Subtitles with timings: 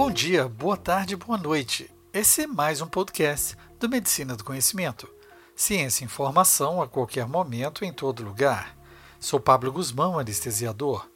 [0.00, 1.90] Bom dia, boa tarde, boa noite.
[2.10, 5.06] Esse é mais um podcast do Medicina do Conhecimento.
[5.54, 8.74] Ciência e informação a qualquer momento, em todo lugar.
[9.20, 11.06] Sou Pablo Guzmão, anestesiador.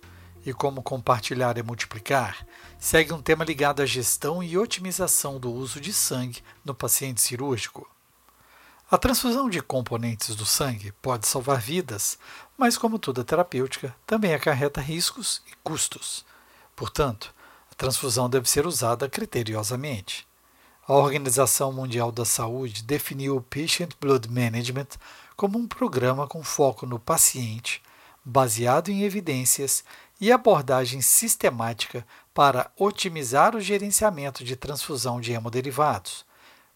[0.45, 2.47] E como compartilhar é multiplicar,
[2.79, 7.89] segue um tema ligado à gestão e otimização do uso de sangue no paciente cirúrgico.
[8.91, 12.19] A transfusão de componentes do sangue pode salvar vidas,
[12.55, 16.23] mas, como toda terapêutica, também acarreta riscos e custos.
[16.77, 17.34] Portanto,
[17.75, 20.25] a transfusão deve ser usada criteriosamente.
[20.87, 24.87] A Organização Mundial da Saúde definiu o Patient Blood Management
[25.37, 27.83] como um programa com foco no paciente,
[28.25, 29.83] baseado em evidências
[30.21, 36.25] e abordagem sistemática para otimizar o gerenciamento de transfusão de hemoderivados,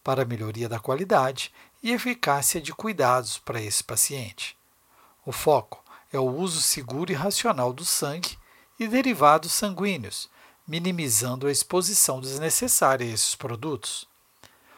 [0.02, 4.56] para melhoria da qualidade e eficácia de cuidados para esse paciente.
[5.24, 5.80] O foco
[6.12, 8.36] é o uso seguro e racional do sangue
[8.80, 10.28] e derivados sanguíneos,
[10.68, 14.06] minimizando a exposição desnecessária a esses produtos.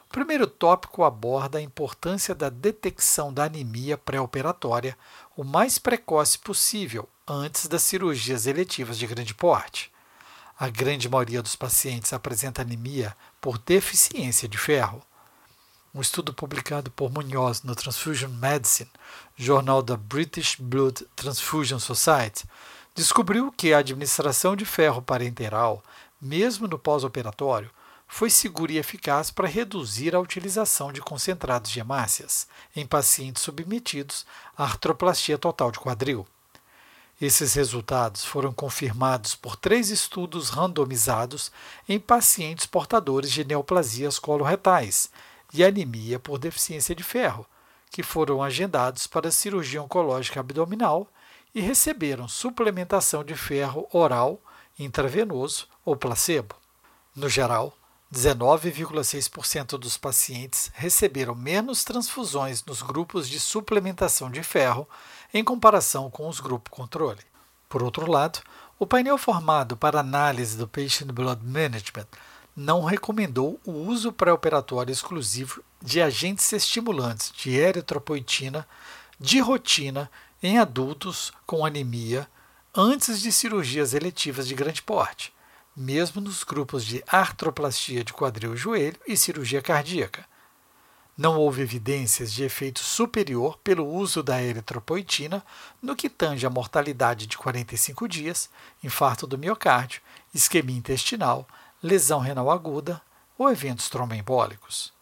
[0.08, 4.96] O primeiro tópico aborda a importância da detecção da anemia pré-operatória
[5.36, 9.90] o mais precoce possível antes das cirurgias eletivas de grande porte.
[10.58, 15.02] A grande maioria dos pacientes apresenta anemia por deficiência de ferro.
[15.94, 18.90] Um estudo publicado por Munhoz no Transfusion Medicine,
[19.36, 22.44] jornal da British Blood Transfusion Society,
[22.94, 25.82] descobriu que a administração de ferro parenteral,
[26.20, 27.70] mesmo no pós-operatório,
[28.06, 34.26] foi segura e eficaz para reduzir a utilização de concentrados de hemácias em pacientes submetidos
[34.56, 36.26] à artroplastia total de quadril.
[37.20, 41.52] Esses resultados foram confirmados por três estudos randomizados
[41.88, 45.10] em pacientes portadores de neoplasias coloretais
[45.52, 47.46] e anemia por deficiência de ferro,
[47.90, 51.06] que foram agendados para cirurgia oncológica abdominal
[51.54, 54.40] e receberam suplementação de ferro oral,
[54.78, 56.54] intravenoso ou placebo.
[57.14, 57.76] No geral,
[58.12, 64.88] 19,6% dos pacientes receberam menos transfusões nos grupos de suplementação de ferro
[65.32, 67.22] em comparação com os grupos controle.
[67.68, 68.40] Por outro lado,
[68.78, 72.08] o painel formado para análise do Patient Blood Management
[72.56, 78.66] não recomendou o uso pré-operatório exclusivo de agentes estimulantes de eritropoetina
[79.20, 80.10] de rotina
[80.42, 82.28] em adultos com anemia
[82.74, 85.32] antes de cirurgias eletivas de grande porte,
[85.76, 90.24] mesmo nos grupos de artroplastia de quadril e joelho e cirurgia cardíaca.
[91.16, 95.44] Não houve evidências de efeito superior pelo uso da eritropoetina
[95.82, 98.48] no que tange a mortalidade de 45 dias,
[98.82, 100.00] infarto do miocárdio,
[100.32, 101.46] isquemia intestinal,
[101.82, 103.02] lesão renal aguda
[103.36, 104.92] ou eventos tromboembólicos.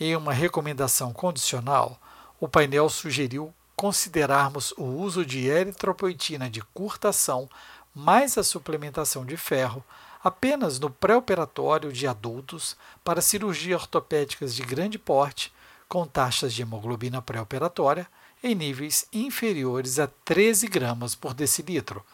[0.00, 2.00] Em uma recomendação condicional,
[2.40, 7.48] o painel sugeriu considerarmos o uso de eritropoetina de curta ação
[7.94, 9.84] mais a suplementação de ferro
[10.24, 15.52] apenas no pré-operatório de adultos para cirurgia ortopédicas de grande porte
[15.88, 18.08] com taxas de hemoglobina pré-operatória
[18.42, 22.04] em níveis inferiores a 13 gramas por decilitro,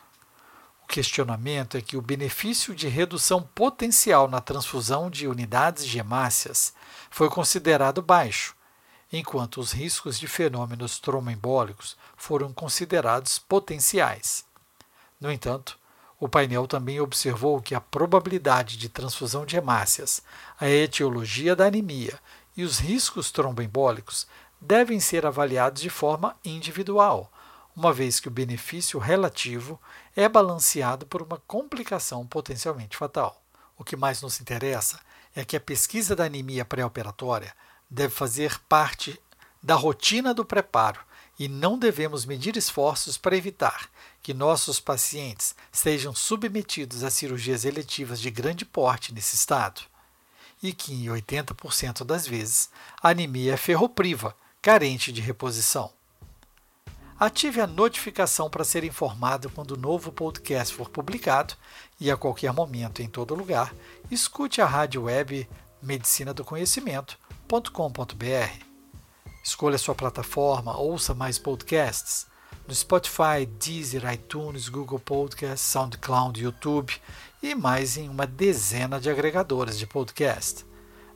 [0.92, 6.74] questionamento é que o benefício de redução potencial na transfusão de unidades de hemácias
[7.10, 8.54] foi considerado baixo,
[9.12, 14.44] enquanto os riscos de fenômenos tromboembólicos foram considerados potenciais.
[15.20, 15.78] No entanto,
[16.18, 20.22] o painel também observou que a probabilidade de transfusão de hemácias,
[20.58, 22.18] a etiologia da anemia
[22.56, 24.26] e os riscos tromboembólicos
[24.60, 27.30] devem ser avaliados de forma individual,
[27.74, 29.80] uma vez que o benefício relativo
[30.14, 33.42] é balanceado por uma complicação potencialmente fatal.
[33.76, 35.00] O que mais nos interessa
[35.34, 37.52] é que a pesquisa da anemia pré-operatória
[37.92, 39.20] deve fazer parte
[39.62, 41.00] da rotina do preparo
[41.38, 43.90] e não devemos medir esforços para evitar
[44.22, 49.82] que nossos pacientes sejam submetidos a cirurgias eletivas de grande porte nesse estado.
[50.62, 52.70] E que, em 80% das vezes,
[53.02, 55.92] a anemia é ferropriva, carente de reposição.
[57.18, 61.54] Ative a notificação para ser informado quando o novo podcast for publicado
[62.00, 63.74] e a qualquer momento, em todo lugar,
[64.10, 65.48] escute a rádio web
[65.82, 66.44] medicina do
[67.52, 68.64] conhecimento.com.br.
[69.44, 72.26] Escolha sua plataforma, ouça mais podcasts
[72.66, 76.94] no Spotify, Deezer, iTunes, Google Podcasts, SoundCloud, YouTube
[77.42, 80.64] e mais em uma dezena de agregadores de podcast.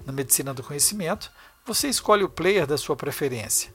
[0.05, 1.31] Na Medicina do Conhecimento,
[1.65, 3.73] você escolhe o player da sua preferência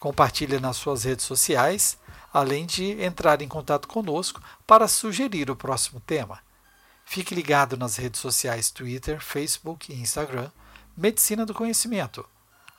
[0.00, 1.98] Compartilhe nas suas redes sociais,
[2.32, 6.38] além de entrar em contato conosco para sugerir o próximo tema.
[7.04, 10.50] Fique ligado nas redes sociais Twitter, Facebook e Instagram,
[11.00, 12.28] Medicina do Conhecimento.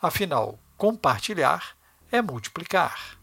[0.01, 1.77] Afinal, compartilhar
[2.11, 3.17] é multiplicar.